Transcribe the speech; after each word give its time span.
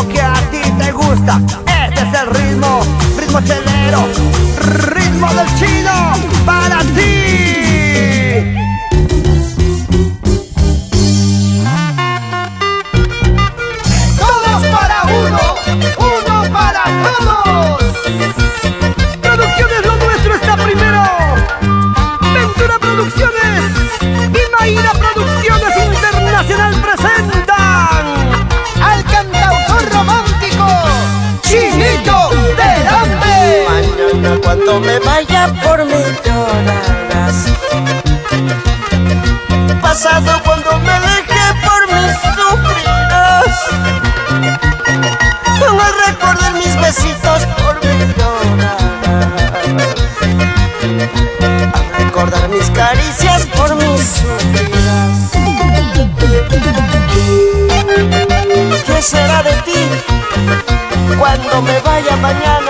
que 0.00 0.20
a 0.22 0.32
ti 0.50 0.62
te 0.78 0.90
gusta. 0.90 1.38
Este 1.66 2.00
es 2.00 2.14
el 2.14 2.26
ritmo, 2.30 2.80
ritmo 3.18 3.40
chelero, 3.42 4.08
ritmo 4.86 5.28
del 5.34 5.54
chino 5.58 5.92
para 6.46 6.78
ti. 6.80 8.54
Todos 14.18 14.66
para 14.72 15.02
uno, 15.04 15.40
uno 15.98 16.52
para 16.52 16.84
todos. 17.04 17.82
Cuando 34.54 34.80
me 34.80 34.98
vaya 34.98 35.50
por 35.64 35.82
mi 35.86 36.02
llorarás 36.26 37.46
Pasado 39.80 40.42
cuando 40.44 40.78
me 40.80 40.90
aleje 40.90 41.42
por 41.64 41.86
mi 41.90 42.06
sufrirás 42.36 43.56
Al 45.80 45.94
recordar 46.06 46.52
mis 46.52 46.76
besitos 46.82 47.46
por 47.62 47.82
mi 47.82 47.96
llorarás 48.18 48.82
Al 51.72 52.04
recordar 52.04 52.48
mis 52.50 52.68
caricias 52.70 53.46
por 53.56 53.74
mi 53.76 53.96
sufrirás 53.96 55.30
¿Qué 58.84 59.00
será 59.00 59.42
de 59.44 59.52
ti 59.62 59.80
cuando 61.18 61.62
me 61.62 61.80
vaya 61.80 62.16
mañana? 62.16 62.61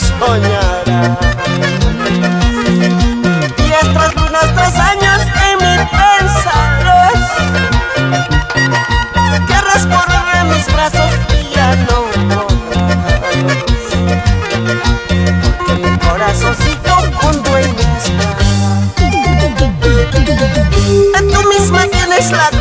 Soñará. 0.00 1.18
Días 3.56 3.86
tras 3.94 4.14
lunas 4.16 4.48
tras 4.54 4.74
años 4.78 5.20
en 5.46 5.56
mí 5.58 5.74
pensarás. 5.98 7.22
Querrás 9.48 9.82
correr 9.86 10.24
en 10.40 10.48
mis 10.48 10.66
brazos 10.72 11.12
y 11.38 11.54
ya 11.54 11.68
no 11.86 11.98
podrás. 12.28 13.60
Porque 15.42 15.72
mi 15.82 15.98
corazoncito 15.98 16.94
con 17.20 17.42
dueña 17.42 17.90
Tú 21.32 21.40
misma 21.48 21.80
tienes 21.86 22.30
la 22.32 22.59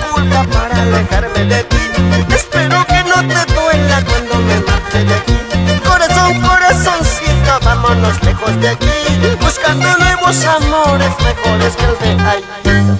Nuevos 10.29 10.45
amores 10.45 11.09
mejores 11.25 11.75
que 11.75 11.85
el 11.85 12.17
de 12.17 12.29
ayer. 12.29 12.99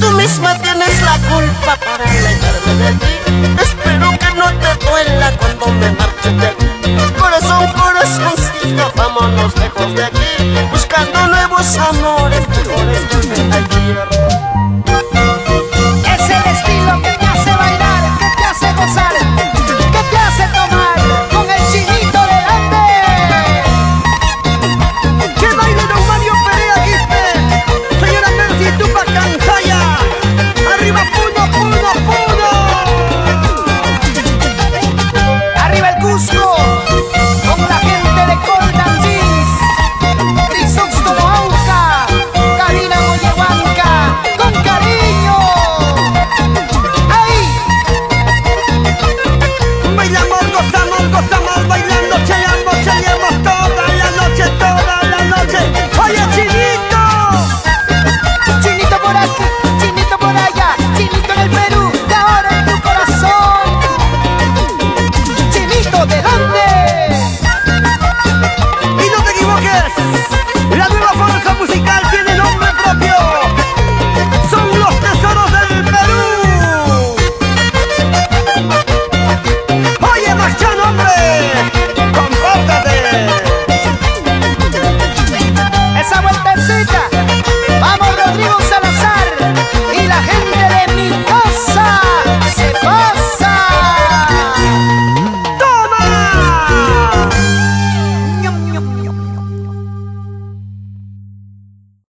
Tú 0.00 0.10
misma 0.10 0.54
tienes 0.58 1.00
la 1.00 1.16
culpa 1.30 1.76
para 1.76 2.04
alejarme 2.04 2.74
de 2.74 2.92
ti. 2.92 3.62
Espero 3.62 4.10
que 4.18 4.34
no 4.36 4.52
te 4.52 4.84
duela 4.84 5.32
cuando 5.38 5.68
me 5.68 5.90
marche 5.92 6.30
de. 6.30 7.14
Corazón, 7.18 7.72
corazoncito, 7.72 8.92
vámonos 8.96 9.56
lejos 9.56 9.94
de 9.94 10.04
aquí. 10.04 10.68
Buscando 10.70 11.28
nuevos 11.28 11.74
amores 11.78 12.46
mejores 12.46 13.00
que 13.08 13.16
el 13.16 13.50
de 13.50 13.56
ayer. 13.56 14.38